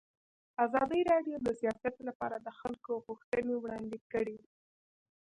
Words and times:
ازادي 0.65 0.99
راډیو 1.11 1.37
د 1.41 1.47
سیاست 1.59 1.95
لپاره 2.07 2.35
د 2.39 2.47
خلکو 2.59 2.91
غوښتنې 3.05 3.55
وړاندې 3.59 3.97
کړي. 4.11 4.37